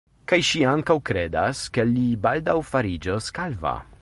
[0.29, 3.81] Kaj ŝi ankaŭ kredas, ke li baldaŭ fariĝos kalva.